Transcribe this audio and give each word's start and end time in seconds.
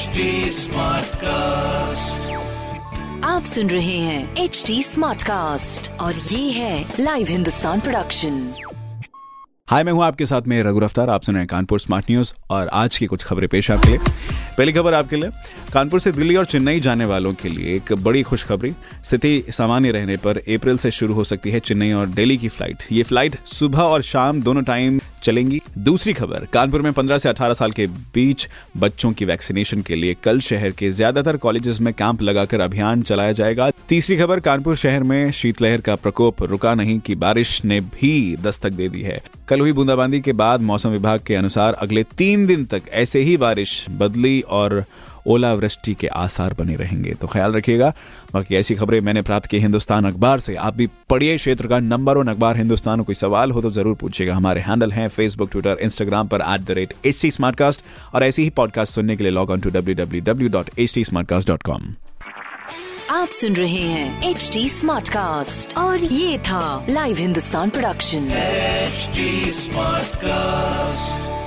HD 0.00 0.24
Smartcast. 0.56 2.28
आप 3.24 3.44
सुन 3.44 3.70
रहे 3.70 3.96
हैं 3.98 4.36
एच 4.36 4.62
डी 4.66 4.82
स्मार्ट 4.82 5.22
कास्ट 5.22 5.90
और 6.00 6.14
ये 6.14 6.50
है 6.50 6.94
लाइव 7.00 7.26
हिंदुस्तान 7.30 7.80
प्रोडक्शन 7.80 8.54
हाय 9.68 9.84
मैं 9.84 9.92
हूँ 9.92 10.04
आपके 10.04 10.26
साथ 10.26 10.42
में 10.42 10.62
रघु 10.62 10.80
अफ्तार 10.80 11.10
आप 11.10 11.22
सुन 11.22 11.34
रहे 11.34 11.42
हैं 11.42 11.48
कानपुर 11.48 11.80
स्मार्ट 11.80 12.10
न्यूज़ 12.10 12.32
और 12.50 12.68
आज 12.68 12.96
की 12.98 13.06
कुछ 13.06 13.24
खबरें 13.24 13.48
पेश 13.48 13.70
आपके 13.70 13.88
लिए। 13.88 13.98
पहली 14.58 14.72
खबर 14.72 14.94
आपके 14.94 15.16
लिए 15.16 15.30
कानपुर 15.72 16.00
से 16.00 16.12
दिल्ली 16.12 16.36
और 16.36 16.44
चेन्नई 16.44 16.80
जाने 16.80 17.04
वालों 17.04 17.32
के 17.34 17.48
लिए 17.48 17.76
एक 17.76 17.92
बड़ी 18.02 18.22
खुशखबरी। 18.22 18.72
स्थिति 19.04 19.42
सामान्य 19.50 19.90
रहने 19.90 20.16
पर 20.16 20.38
अप्रैल 20.54 20.78
से 20.78 20.90
शुरू 20.90 21.14
हो 21.14 21.24
सकती 21.24 21.50
है 21.50 21.60
चेन्नई 21.60 21.92
और 21.92 22.06
दिल्ली 22.08 22.38
की 22.38 22.48
फ़्लाइट। 22.48 22.82
ये 22.92 23.02
फ़्लाइट 23.02 23.36
सुबह 23.48 23.82
और 23.82 24.02
शाम 24.02 24.42
दोनों 24.42 24.62
टाइम 24.62 25.00
चलेंगी। 25.22 25.60
दूसरी 25.78 26.12
खबर, 26.12 26.46
कानपुर 26.52 26.82
में 26.82 26.92
15 26.92 27.18
से 27.18 27.28
18 27.28 27.54
साल 27.54 27.70
के 27.70 27.86
बीच 27.86 28.48
बच्चों 28.76 29.12
की 29.12 29.24
वैक्सीनेशन 29.24 29.80
के 29.80 29.96
लिए 29.96 30.16
कल 30.24 30.40
शहर 30.40 30.70
के 30.70 30.90
ज़्यादातर 30.90 31.36
कॉलेजेस 31.36 31.80
में 31.80 31.92
कैंप 31.94 32.22
लगाकर 32.22 32.60
अभियान 32.60 33.02
चलाया 33.02 33.32
जाएगा। 33.32 33.70
तीसरी 33.88 34.16
खबर, 34.16 34.40
कानपुर 34.40 34.76
शहर 34.76 35.02
में 35.02 35.30
शीतलहर 35.30 35.80
का 35.80 35.94
प्रकोप, 35.96 36.42
रुका 36.42 36.74
नहीं 36.74 36.98
की 37.00 37.14
बारिश 37.14 37.64
ने 37.64 37.80
भी 37.80 38.36
दस्तक 38.36 38.72
दे 38.72 38.88
दी 38.88 39.02
है। 39.02 39.20
कल 39.48 39.60
हुई 39.60 39.72
बूंदाबांदी 39.72 40.20
के 40.20 40.32
बाद 40.32 40.60
मौसम 40.62 40.90
विभाग 40.90 41.20
के 41.26 41.34
अनुसार 41.34 41.74
अगले 41.74 42.02
तीन 42.18 42.46
दिन 42.46 42.64
तक 42.64 42.82
ऐसे 42.92 43.20
ही 43.20 43.36
बारिश 43.36 43.84
बदली 43.90 44.40
और 44.40 44.84
ओलावृष्टि 45.26 45.94
के 45.94 46.06
आसार 46.06 46.54
बने 46.58 46.76
रहेंगे। 46.76 47.14
तो 47.20 47.26
ख्याल 47.26 47.52
रखिएगा 47.52 47.92
बाकी 48.34 48.56
ऐसी 48.56 48.74
खबरें 48.74 49.00
मैंने 49.00 49.22
प्राप्त 49.22 49.46
की 49.50 49.58
हिंदुस्तान 49.58 50.04
अखबार 50.06 50.40
से। 50.40 50.54
आप 50.56 50.74
भी 50.76 50.86
पढ़िए 51.10 51.36
क्षेत्र 51.36 51.66
का 51.68 51.78
नंबर 51.80 52.16
वन 52.18 52.28
अखबार 52.28 52.56
हिंदुस्तान 52.56 53.02
कोई 53.02 53.14
सवाल 53.14 53.50
हो 53.50 53.60
तो 53.62 53.70
ज़रूर 53.70 53.94
पूछिएगा। 54.00 54.34
हमारे 54.34 54.60
हैंडल 54.60 54.92
हैं 54.92 55.08
फेसबुक 55.08 55.50
ट्विटर 55.52 55.78
इंस्टाग्राम 55.82 56.28
पर 56.28 56.40
at 56.54 56.60
the 56.60 56.70
rate 56.78 56.94
H 57.06 57.20
T 57.22 57.30
और 58.14 58.24
ऐसी 58.24 58.42
ही 58.42 58.50
पॉडकास्ट 58.50 58.94
सुनने 58.94 59.16
के 59.16 59.24
लिए 59.24 59.32
log 59.32 59.50
on 59.50 59.60
to 59.60 59.70
W 59.70 59.94
W 59.96 60.22
W 60.24 60.48
dot 60.48 60.70
H 60.78 60.94
T 60.94 61.04
dot 61.46 61.62
com 61.62 61.94
आप 63.10 63.28
सुन 63.28 63.56
रहे 63.56 63.82
हैं 63.82 64.30
एच 64.30 64.50
डी 64.52 64.68
स्मार्ट 64.68 65.08
कास्ट 65.08 65.76
और 65.78 66.04
ये 66.04 66.38
था 66.48 66.86
live 66.90 67.16
Hindustan 67.16 67.70
production 67.70 68.28
HD 68.90 69.26
Smartcast. 69.56 71.39